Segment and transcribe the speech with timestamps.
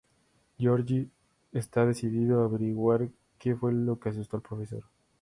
[0.57, 1.11] George
[1.51, 4.83] está decidido a averiguar que fue lo que asustó al profesor.